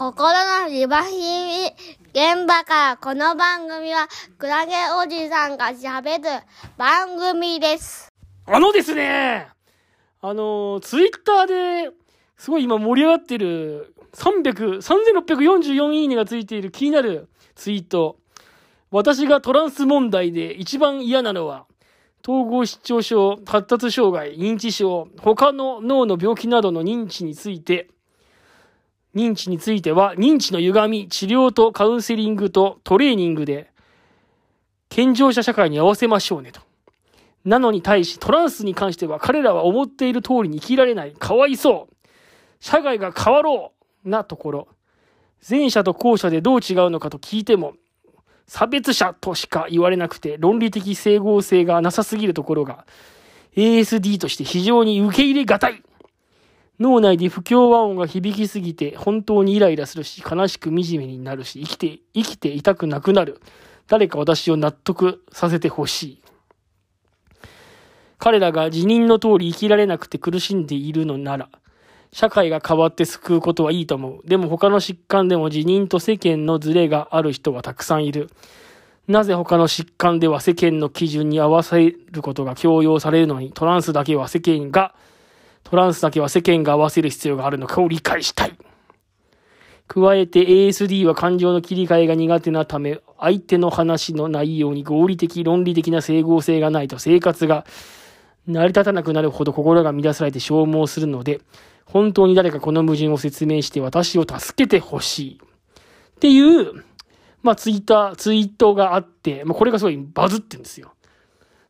[0.00, 0.32] 心
[0.62, 1.66] のリバヒミ
[2.14, 6.42] 現場からこの番組はクラゲおじさんが喋る
[6.78, 8.08] 番組です。
[8.46, 9.48] あのですね、
[10.22, 11.94] あの、ツイッターで、
[12.38, 18.16] すごい今盛り上がってる、300、3644いいねがついている気になるツイート。
[18.90, 21.66] 私がトランス問題で一番嫌なのは、
[22.26, 27.90] 統合失調症、発達障害、認知症、他の脳の病気などの認知について、
[29.14, 33.70] 認知については、認知の歪み、治療とカウンセリングとトレーニングで、
[34.88, 36.60] 健常者社会に合わせましょうねと。
[37.44, 41.12] なのに対し、トランスに関しては彼らは思っている通りに生きられない。
[41.12, 42.06] かわいそう。
[42.60, 43.72] 社会が変わろ
[44.04, 44.68] うなところ。
[45.48, 47.74] 前者と後者でどう違うのかと聞いても、
[48.50, 52.84] 差別者としか言われなくて論理的整合性がなさすぎるところが
[53.54, 55.84] ASD として非常に受け入れがたい。
[56.80, 63.40] 脳内で不協和音が響きすぎて本当にイライラするし悲しく惨めになるし生きて、生きていたくなくなる。
[63.86, 66.22] 誰か私を納得させてほしい。
[68.18, 71.48] 彼らが辞任の通り生きられなくて苦しんでいるのなら、
[72.12, 74.28] 社会が変わって救うことはいいと思う。
[74.28, 78.30] でも他の疾患でも辞任と世間のズレがある人はたくさんいる。
[79.08, 84.94] なぜ他の疾患では世間の基準に合わせることが強要されるのに、トランスだけは世間が、
[85.70, 88.56] トランスだけは世間が合わせる必要があるのかを理解したい。
[89.86, 97.64] 加えて ASD は感情の切り替えが苦手なため、相手の話の内容に合理的、論理的な整合性がないと生活が
[98.48, 101.40] 成り立たなくなるほど心が乱されて消耗するので、
[101.84, 105.40] 本当に誰かこの矛盾を説明して私を助けてほしい。
[105.40, 106.84] っていう、
[107.42, 110.92] まあツイッター、ツイートがあって、まあこれがすごいバズってんですよ。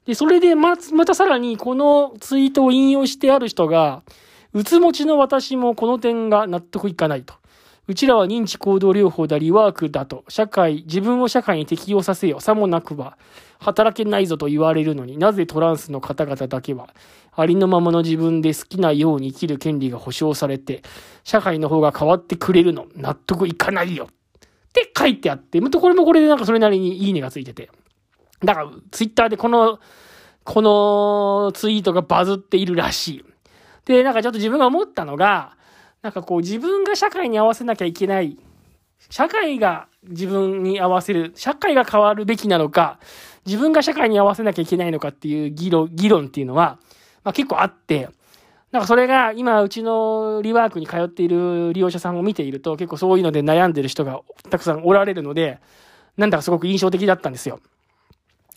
[0.06, 4.03] で、それでま、またさらにこのツイートを引用してある人が、
[4.53, 7.34] うつ持ちの私もこの点が納得いかないと。
[7.87, 13.19] うちらは認知行動療法だ、リワークだと、社会、自分を社会に適応させよ、さもなくば、
[13.59, 16.94] 働けないぞと言われるのになぜトランスの方々だけは、
[17.33, 20.83] ありのままの自分で好きなように生きる権利が保障されて、
[21.25, 24.06] 社会の方が変わってくれるの、納得いかないよ。
[24.06, 24.09] っ
[24.72, 27.71] て書いてあって、これもこれでなんかそれなりにいいねがついてて。
[28.45, 29.78] だから、ツイッターでこの、
[30.45, 33.25] このツイートがバズっているらしい。
[33.84, 35.56] で、なんかちょっと自分が思ったのが、
[36.03, 38.39] なんかこう自分が社会に合わせなきゃいけない。
[39.11, 41.33] 社会が自分に合わせる。
[41.34, 42.99] 社会が変わるべきなのか、
[43.47, 46.78] 自分が社会に合わせなきゃいけないのかっていう議論、議論っていうのは、
[47.25, 48.09] まあ結構あって、
[48.72, 55.59] なんかそれが今うちのリワークに通っている利用者さんを見ていると結構そういうので悩んでる人がたくさんおられるので、
[56.17, 57.61] なんだかすごく印象的だったんですよ。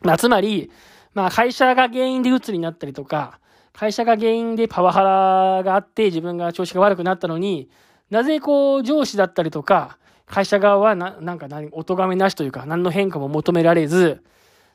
[0.03, 0.71] まあつまり、
[1.13, 3.39] まあ会社が原因で鬱になったりとか、
[3.73, 7.69] 会社が原因でパワハラがあって自分が調子が悪くなったのに、
[8.09, 9.97] なぜこう上司だったりとか、
[10.27, 14.23] 会社側はな、なんか何、お咎めなしというか、何の変化も求められず、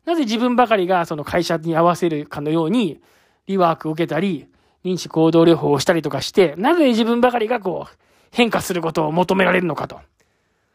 [0.05, 3.01] なぜ自分ばかりがその会社に合わせるかのように、
[3.47, 4.49] リワークを受けたり、
[4.85, 7.97] 認知行動療法をしたりとかして、なぜ自分ばかりがこう、
[8.31, 10.01] 変化することを求められるのかと。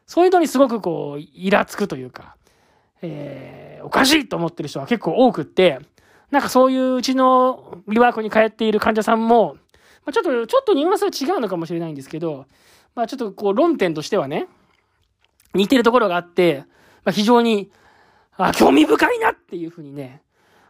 [0.06, 2.36] そういうのにすごくこう、イラつくというか、
[3.02, 5.80] えー、おかしいと思ってる人は結構多くって、
[6.32, 9.56] なんかそういううちのリワークに通っている患者さんも、
[10.06, 12.46] まあ、ちょっと、ちょっとニュアンスは違うのかもしれないんですけど、
[12.96, 14.48] まあちょっとこう論点としてはね、
[15.54, 16.66] 似てるところがあって、
[17.06, 17.72] まあ非常に、
[18.38, 20.22] あ、興味深いなっていうふうにね、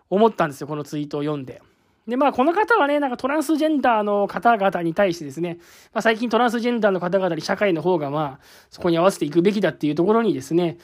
[0.09, 1.61] 思ったんですよ、このツイートを読んで。
[2.07, 5.59] で、まあこの方はね、なんかトランスジェンダーの方々に対してですね、
[5.93, 10.77] まあ最近トランスジェンダーの方々に社会の方がまあ、そこに合わせていくべきだっていうところにですね、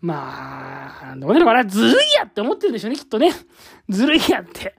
[0.00, 3.32] まあ、どうなのかな、ずるいやって思ってるんでしょうね、きっとね。
[3.88, 4.74] ずるいやって。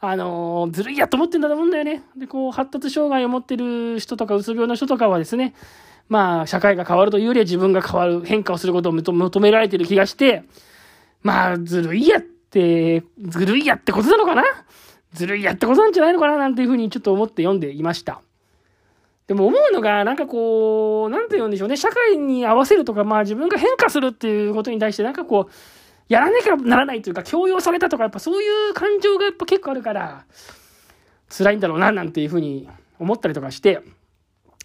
[0.00, 2.02] あのーずるいやと思ってんだと思うんだよね。
[2.16, 5.54] で、こう、発達障害を持ってる人とか、うつ病の人とかはですね、
[6.08, 10.44] まあ、社会が変わるというよりは自分が変わる、変化をすることを求められてる気がして、
[11.22, 14.42] まあ、ずるいやって、ずるいやってことなのかな？
[15.12, 16.36] ずるいやってことなんじゃないのかな？
[16.36, 18.20] なんていうふうにちょっと思って読んでいました。
[19.26, 21.76] でも思うのが、なんかこう、なんて言うんでしょうね。
[21.76, 25.52] 社会に合わせるとか、まあ自分が変化するっていうことに対して、なんかこう、
[26.08, 30.26] やらなきゃならないというか、強要されたとか、やっぱそういう感情がやっぱ結構あるから、
[31.30, 33.80] 辛いんだろうな、なんていうふうに思ったりとかして、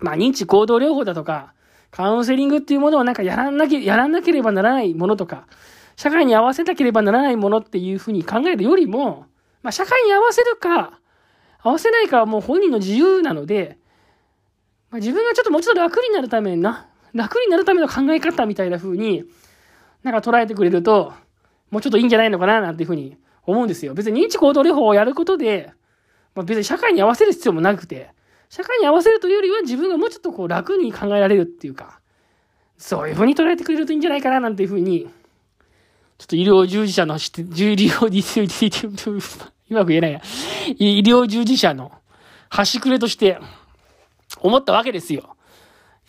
[0.01, 1.53] まあ認知行動療法だとか、
[1.91, 5.47] カウンセリングっていうものはなんかやらなきゃ、やらなければならないものとか、
[5.95, 9.27] 社会に合わせなければならないものっていうふうに考えるよりも、
[9.63, 10.99] まあ社会に合わせるか、
[11.61, 13.77] 合わせないかはもう本人の自由なので、
[14.89, 19.23] まあ、自分がちょっともうちょっと楽になるためにな、楽になるための考え方みたいな風に、
[20.03, 21.13] なんか捉えてくれると、
[21.71, 23.93] もうちょっといいんじゃないのかな、なんていう風に思うんですよ。
[23.93, 25.71] 別に認知行動療法をやることで、
[26.35, 28.11] まあ、別に社会に合わせる必要もなくて、
[28.49, 31.99] 社会に合わせるというよりは自分がもうちょっとこう楽に考えられるっていうか、
[32.77, 35.09] そういう風に捉えてくれるといいんじゃないかななんていう風に、
[36.17, 38.07] ちょっと医療従事者のして、医療、
[39.69, 40.21] うまく言えないや。
[40.77, 41.91] 医療従事者の
[42.49, 43.39] 端くれとして
[44.41, 45.35] 思ったわけですよ。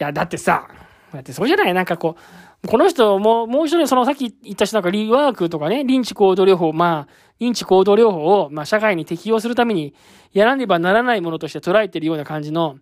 [0.00, 0.69] いや、だってさ、
[1.12, 1.75] だってそうじゃない？
[1.75, 2.16] なんかこ
[2.64, 9.94] う、この人も、もう一人そのさっき言った人なんかリワークとかね、認知行動療法、まあ、認知行動療法を、まあ、社会に適用するために
[10.32, 12.78] やらねばならないものとして捉えてるような感じの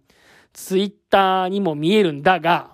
[0.54, 2.70] ツイッターにも見えるんだが、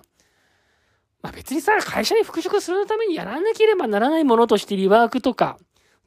[1.21, 5.57] まあ、別にさ、会社に復職するためにやらなければならないものとしてリワークとか、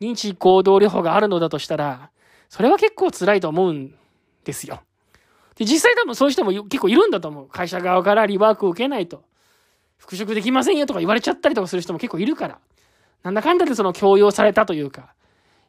[0.01, 2.11] 認知行動療法があるのだとしたら、
[2.49, 3.95] それは結構辛いと思うん
[4.45, 4.81] ですよ。
[5.57, 7.49] で、実際多分そういう人も結構いるんだと思う。
[7.49, 9.25] 会社側からリワークを受けないと、
[9.97, 12.59] 復職できませんよとか言われちゃったりとかする人も結構いるから。
[13.23, 15.15] なんだかんだでその強要されたというか、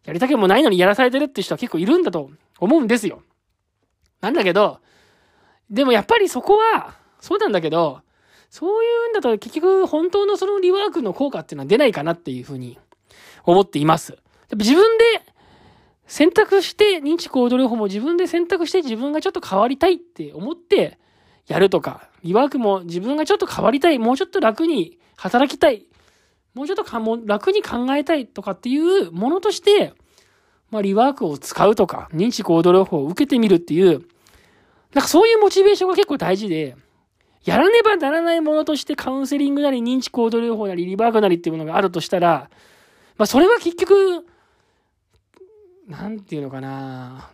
[0.06, 2.30] やりたくもないのにやらされてるって人は結構いるんだと
[2.60, 3.24] 思うんですよ。
[4.22, 4.80] なんだけど、
[5.70, 8.02] でもやっぱりそこは、そうなんだけど、
[8.50, 12.78] そういうんだと結局本当のそのリワークの効果っていうのは出ないかなっていうふうに
[13.44, 14.14] 思っています。
[14.14, 14.20] やっ
[14.52, 15.04] ぱ自分で
[16.08, 20.98] 選択して、認知行動療法も自分で選択して自分がちょっと変わりたいって思って
[21.48, 25.86] やるとか、リワークも自分がちょっと変わりたい、もうちょっと楽に働きたい、
[26.54, 29.94] もうちょっとかも楽に考えたいとかっていうものとして、
[30.72, 34.02] まあ、リワークを使うとか、認知行動療法を受けてみるっていう、
[34.94, 36.76] なんかそういうモチベーションが結構大事で、
[37.46, 42.50] やらねばならないものとしてカウンセリングなり認知行動療法なりリバークなりっていうものがあるとしたら、
[43.18, 44.26] まあそれは結局、
[45.88, 47.30] なんていうのかな。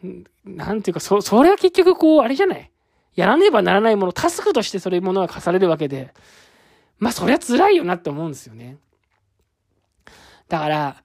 [0.46, 2.70] なんていうか、そ、それは結局こう、あれじゃない？
[3.16, 6.14] やらねばならないもの、タスクとしてそういうものが課されるわけで、
[7.00, 8.78] まあそりゃ辛いよなって思うんですよね。
[10.50, 11.04] だから、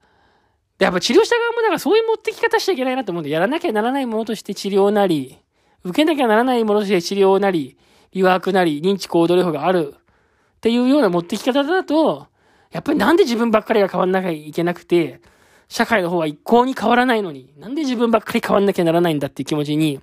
[0.78, 5.38] やっぱ治療者側もだからそういう持ってき方しちゃいけないなと思うんで、やらなきゃならないものとして治療なり、
[5.84, 7.78] 受けなきゃならないものとして治療なり、
[8.12, 9.94] リワークなり、認知行動療法がある。
[9.94, 12.26] っていうような持ってき方だと、
[12.70, 15.20] やっぱりなんで自分ばっかりが変わんなきゃいけなくて、
[15.69, 20.00] 社会の方は一向に変わらないのに、なんで自分ばっかり変わんなきゃならないんだっていう気持ちに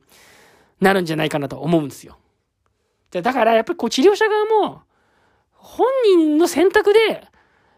[0.79, 2.17] なるんじゃないかなと思うんですよ。
[3.11, 4.81] だからやっぱりこう治療者側も、
[5.53, 7.27] 本人の選択で、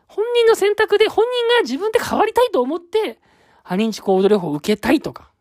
[0.07, 3.19] 本人の選択で本人が自分で変わりたいと思って、
[3.63, 5.31] ア認知行動療法を受けたいとか、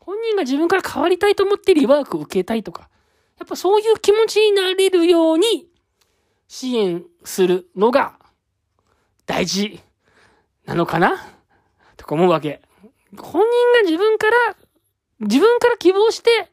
[0.00, 2.88] 本人が自分から変わりたいと思ってリワークを受けたいとか、
[3.38, 5.68] やっぱそういう気持ちになれるように
[6.48, 8.18] 支援するのが
[9.26, 9.80] 大事
[10.66, 11.33] なのかな
[12.04, 12.60] とか思うわけ。
[13.16, 14.56] 本人が自分から、
[15.20, 16.50] 自分から希望して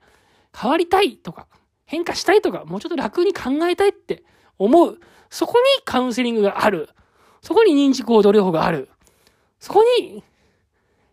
[0.58, 1.48] 変わりたいとか、
[1.86, 4.24] 変化したいとか、もうちょっと楽に考えたいって
[4.58, 4.98] 思う。
[5.30, 6.88] そこにカウンセリングがある。
[7.42, 8.90] そこに認知行動療法がある。
[9.60, 10.24] そこに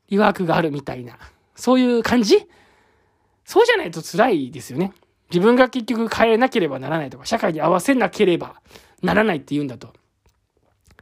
[0.09, 1.19] リワークがあるみたいな。
[1.57, 2.47] そういう感じ？
[3.45, 4.93] そうじゃないと辛いですよね。
[5.31, 8.63] 自分が結局変えなければならないとか、社会に合わせなければ
[9.03, 9.93] ならないって言うんだと。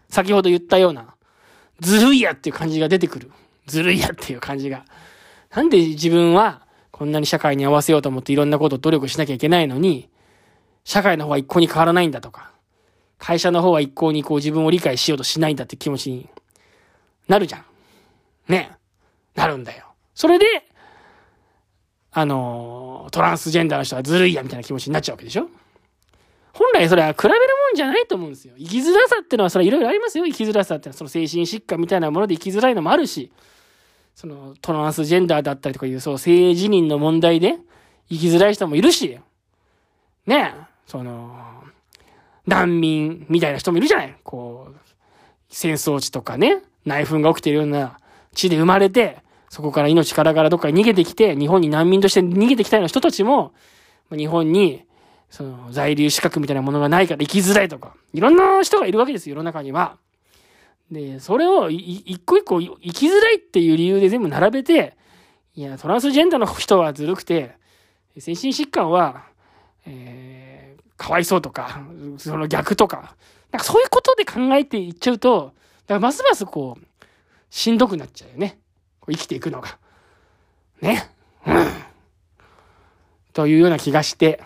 [0.09, 1.16] 先ほど言ったような、
[1.81, 3.31] ずるいやっていう感じが出てくる。
[3.67, 4.85] ずるいやっていう感じが。
[5.55, 10.09] なんで自分はこんなに社会に合わせようと思っていろんなことを努力しなきゃいけないのに、
[10.85, 12.53] 社会の方は一向に変わらないんだとか、
[13.19, 16.29] 会社の方は一向にこう自分を理解しようとしないんだって気持ちに
[17.29, 17.65] なるじゃん。
[18.49, 18.71] ね
[19.35, 19.87] なるんだよ。
[20.15, 20.47] それで、
[22.13, 25.49] あの、トランスジェンダーの人はずるいやみたいな気持ちになっちゃうわけでしょ
[26.57, 27.37] 本来それは比べるも
[27.75, 28.55] んじゃないと思うんですよ。
[28.57, 30.25] 生きづらさってのはそれはいろいろありますよ。
[30.25, 33.31] 生きづらさってのはその精神疾患みたいなもので生きづらいのもあるし、
[34.15, 37.59] そのトランスジェンダーだったりとかいう、そう性自認の問題で
[38.09, 39.19] 生きづらい人もいるし、
[40.25, 41.37] ねえ、その、
[42.47, 44.77] 難民みたいな人もいるじゃないこう、
[45.51, 47.99] 戦争地とかね、内紛が起きてるような
[48.33, 49.19] 地で生まれて、
[49.51, 53.53] そこから命からがらどっかに逃げてきて、日本に難民として逃げてきたような人たちも、
[54.11, 54.86] 日本に
[55.31, 59.99] その、在留資格みたいなものがないから生きづらいとか、いろんな人がいるわけですよ、世の中には。
[60.91, 64.97] で、それを一個一個生きづらいっていう理由で全部並べて、
[65.55, 67.57] いや、トランスジェンダーの人はずるくて、
[68.19, 69.25] 精神疾患は、
[69.87, 71.81] えー、かわいそうとか、
[72.19, 73.17] その逆とか、
[73.51, 75.53] なんかそういうことで考えていっちゃうと、
[75.87, 76.85] だからますますこう、
[77.51, 78.59] しんどくなっちゃうよね。
[79.09, 79.79] 生きていくのが。
[80.81, 81.11] ね。
[81.47, 81.67] うん。
[83.33, 84.43] というような気がして、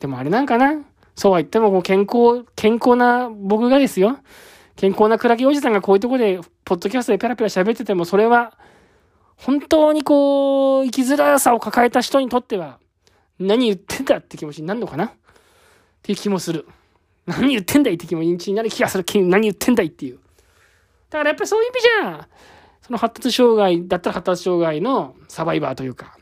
[0.00, 0.82] でもあれなんかな？
[1.16, 4.18] そうは言っても、こう健康、健康な僕がですよ。
[4.76, 8.56] 健康なクラゲおじさんがこういうとこで、ポッドキャストでペラペラ喋ってても、それは、
[9.36, 12.78] 本当にこう、生きづらさを抱えた人にとっては、
[13.40, 15.06] 何言ってんだって気持ちになるのかな？
[15.06, 15.10] っ
[16.02, 16.68] ていう気もする。
[17.26, 19.04] 何言ってんだいって気持ちになる気がする。
[19.26, 20.20] 何言ってんだいっていう。
[21.10, 22.28] だからやっぱりそういう意味じゃ、
[22.82, 26.16] その発達障害だったら発達障害のサバイバーというか、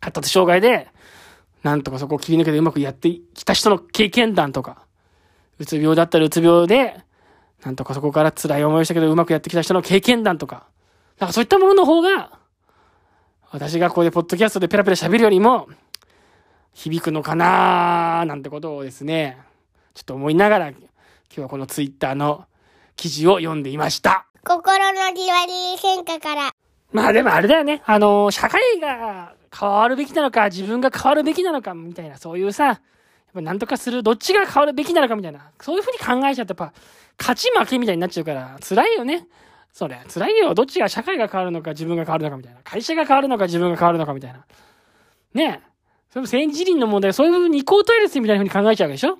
[0.00, 0.88] 発達障害で、
[1.62, 4.86] なんとかそこを切り抜けてうまくやってきた人の経験談とか、
[5.58, 7.00] うつ病だったらうつ病で、
[7.62, 10.66] なんとかそこから辛い思いをしたけどうまくやってきた人の経験談とか、
[11.18, 12.38] なんかそういったものの方が、
[13.50, 15.68] 私がここでポッドキャストでペラペラ喋るよりも、
[16.72, 19.38] 響くのかなーなんてことをですね、
[19.94, 20.78] ちょっと思いながら、今
[21.28, 22.46] 日はこのツイッターの
[22.96, 24.26] 記事を読んでいました。
[24.44, 26.50] 心のリワリー変化から。
[26.92, 27.82] まあでもあれだよね。
[27.84, 32.78] あの、社会が変わるべきなのか、自分が変わるべきなのか、みたいな、そういうさ、やっ
[33.34, 36.72] ぱなんとかする、どっちが変わるべきなのかみたいな、そういうふうに考えちゃって、やっぱ、
[37.18, 39.26] 勝ち負けみたいになっちゃうから、辛いよね。
[39.72, 40.54] それ、辛いよ。
[40.54, 42.60] どっちが社会が変わるのか、自分が変わるのかみたいな。
[42.64, 44.44] 会社が変わるのか、自分が変わるのかみたいな。
[45.34, 45.70] ねえ。
[46.10, 49.18] それも政治倫の問題、そういうふうに移行トイレスみたいなふうに考えちゃうでしょ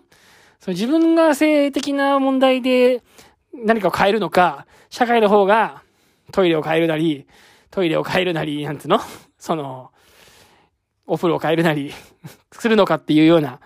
[0.58, 3.02] その自分が性的な問題で
[3.54, 5.82] 何かを変えるのか、社会の方が
[6.32, 7.28] トイレを変えるなり、
[7.70, 9.00] トイレを変えるなり、なんつうの？
[9.38, 9.92] その、
[11.10, 11.92] お風呂を変えるなり
[12.52, 13.58] するのかっていうような、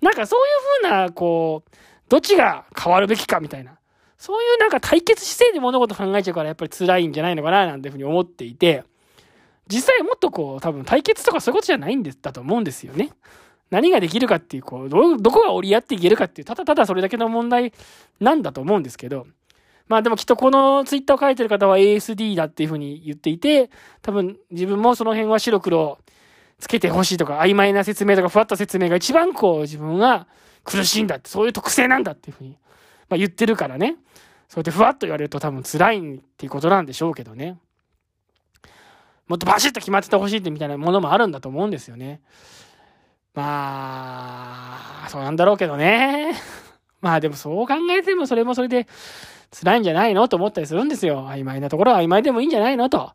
[0.00, 0.40] なんかそう
[0.84, 1.76] いうふうな、こう、
[2.08, 3.78] どっちが変わるべきかみたいな、
[4.16, 8.84] そういうなんか対決姿勢で物事考えちゃうからやっぱり辛いんじゃないのかな、なんていうふうに思っていて、
[9.68, 13.10] 実際もっとこう、多分対決とかそういうことじゃないんですだと思うんですよね。
[13.70, 17.74] 何ができるかっていう、こう、ど、どこが折り合っていけるかっていう、ただただそれだけの問題
[18.18, 19.26] なんだと思うんですけど、
[19.88, 23.70] まあでもきっとこのツイッターを書いてる方は ASD だっていうふうに言っていて、
[24.02, 25.98] 多分自分もその辺は白黒
[26.58, 30.26] つけてほしいとか、曖昧な説明とかふわっと説明が一番こう自分は
[30.64, 32.58] 苦しいんだって、そういう特性なんだっていうふうに、
[33.08, 33.96] まあ、言ってるからね。
[34.48, 37.58] そうやってふわっと言われると多分辛いっていうことなんでしょうけどね。
[39.28, 42.22] もっとバシッと決まっててほしいってみたいなものもあるんだと思うんですよね。
[43.34, 46.32] まあ、そうなんだろうけどね。
[47.00, 48.88] まあでもそう考えてもそれもそれで
[49.52, 51.28] 辛いんじゃないのと思ったりするんですよ。
[51.28, 53.12] 曖昧なところは曖昧でもいいんじゃないのと。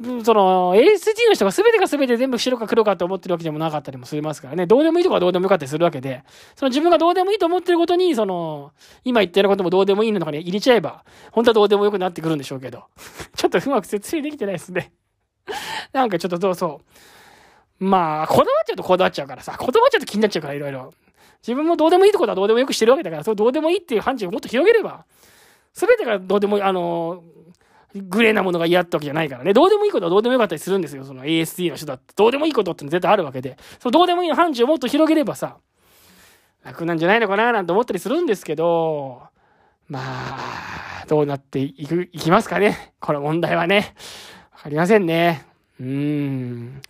[0.00, 4.66] その、ASD の人が全てが全て全部白か黒かって思ってるわけでもなかったりもしますからね。
[4.66, 6.24] どうでもいいとこはどうでもよかったりするわけで、
[6.56, 8.72] その自分がどうでもいいと思ってることに、その、
[9.04, 12.84] 今言ってることもどうでもいいの中に入れちゃえば、本当はどうでもよくなってくるんでしょうけど。
[13.36, 14.92] ちょっとうまく説明できてないですね。
[15.92, 16.80] なんかちょっとどうそ
[17.80, 17.84] う。
[17.84, 20.92] まあ、こだわっちゃうとこだわっちゃうからさ、こだわっちゃうと気になっちゃうからいろいろ。
[21.42, 25.04] 自分もどうでもいいところはどうでもよくしてるわけだから、それどうでもいいっていう範疇をもっと広げれば、
[25.74, 27.24] すべてがどうでもいい、あの、
[27.94, 29.52] グレーなものが嫌ってわけじゃないからね。
[29.52, 31.04] どうでもいいことはどうでもよかったりするんですよ。
[31.04, 32.14] その ASD の人だって。
[32.16, 33.56] どうでもいいことって絶対あるわけで。
[33.80, 35.58] そのどうでもいいの範疇をもっと広げればさ、
[36.64, 39.22] 楽なんじゃないのかななんて思ったりするんですけど、
[39.88, 42.94] まあ、どうなっていく、いきますかね。
[43.00, 43.94] この問題はね。
[44.52, 45.44] わかりませんね。
[45.80, 46.80] うーん。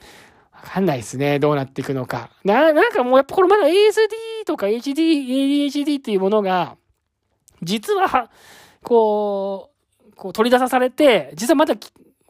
[0.52, 1.38] わかんないですね。
[1.38, 2.30] どうなっていくのか。
[2.44, 6.76] な、なんかもうやっぱこれまだ ASD とか HD、ADHD っていうものが、
[7.62, 8.30] 実はは、
[8.82, 9.71] こう、
[10.22, 11.74] こう取り出さされて、実はまだ、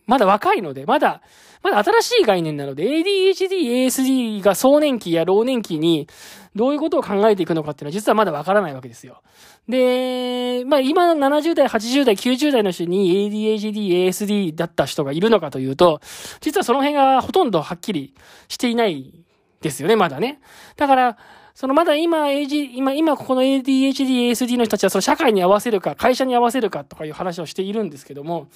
[0.07, 1.21] まだ若いので、まだ、
[1.63, 6.09] まだ新しい概念なので、ADHD、ASD が壮年期や老年期に
[6.57, 9.21] どういうことを考えていくのかっていうのは実はまだわからないわけですよ。
[9.69, 16.01] で、まあ今の70代、80代、90代の人に ADHD、ASD だった人がいるのかというと、
[16.41, 18.15] 実はその辺がほとんどはっきり
[18.49, 19.23] していない
[19.61, 20.41] ですよね、まだね。
[20.77, 21.19] だから、
[21.55, 28.47] そのまだ今、AG、今、今ここの ADHD、ASD の人たちはその社会に合わせるか、会社に合わせるかとかいう話をしているんですけども、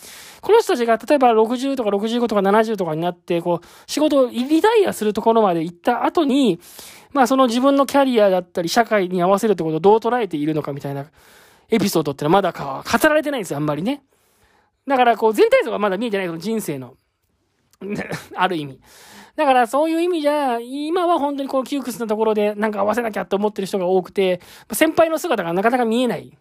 [0.40, 6.58] この人たちが例えば60とか65とか70とかになって、こう、仕事をリタイアするところまで行った後に、
[7.12, 11.06] まあその自分のキャリアだったり、社会に合わせるってことをどう捉えているのかみたいな
[11.68, 14.02] エピソードってのはまだか語られてないんですよ、あんまりね。
[14.86, 16.94] だからこう全体像がまだ見えてない、その人生の。
[18.34, 18.80] ある意味。
[19.36, 24.40] だからそういう意味じゃ、今は本当にこう窮屈なところでなんか合わせなきゃと思ってる人が多くて、
[24.72, 26.36] 先輩の姿がなかなか見えない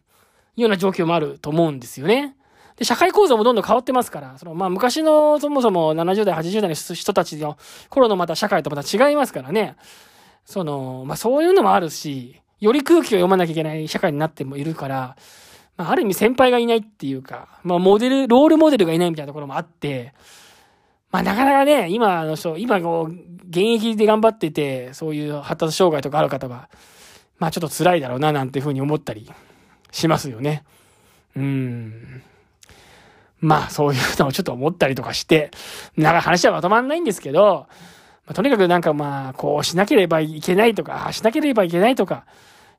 [0.56, 2.36] ような状況もあると思うんですよね。
[2.78, 7.58] で、社会構造もどんどん変わってますから、その、まあ、昔のそもそも70代、80代の人たちの
[7.90, 9.76] 頃のまた社会とまた違いますからね。
[10.46, 15.18] その、まあ、そういうのもあるし、より空気を読まなきゃいけない社会になってもいるから、
[15.78, 20.14] まあ、ある意味先輩がいないっていうか、まあ、モデル、ロールモデルがいないみたいなところもあって、
[21.12, 23.14] まあなかなかね、今の人、今こう、
[23.50, 26.70] 現役で頑張ってて、そういう発達障害とかある方は、
[27.40, 29.32] まあちょっと辛いだろうな、なんていうふうに思ったり
[29.92, 30.64] しますよね。
[31.36, 32.24] うん。
[33.40, 35.52] まあそういうのをちょっと思ったりとかして、
[35.96, 37.68] なんか話はまとまんないんですけど、
[38.26, 42.26] まあ、とにかくなんかまあ、こうしなければいけないとか、しなければいけないとか、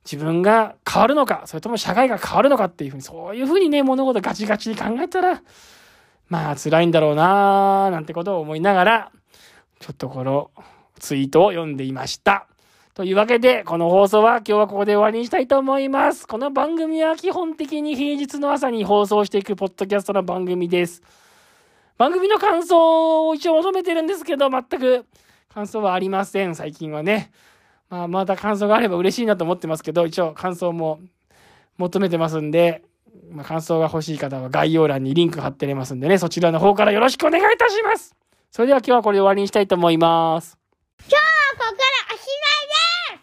[0.05, 5.41] 自分が変わるのか、それとも社会が変わるのかっていうふうに、そういうふうにね、物事ガチガチに考えたら、
[6.29, 9.13] まあ辛いんだろうなーなんてことを思いながら、
[9.79, 10.51] ちょっとこの
[10.99, 12.47] ツイートを読んでいました。
[12.95, 16.27] というわけで、この放送は今日はここで終わりにしたいと思います。
[16.27, 21.03] この番組は基本的に平日の朝に放送していくポッドキャストの番組です。
[21.99, 25.05] 番組の感想を一応求めてるんですけど、全く
[25.53, 27.31] 感想はありません、最近はね。
[27.89, 30.99] まあ、また感想があれば嬉しいなと思ってますけど、一応感想も
[31.77, 32.83] 求めてますんで、
[33.31, 38.17] まあ、感想が欲しい方は概要欄にリンク貼ってありますんでね、そちらの方からよろしくお願いいたします
[38.51, 40.57] それでは今日はこれで終わりにしたいと思います。
[41.01, 41.21] 今日は
[41.71, 41.86] ここ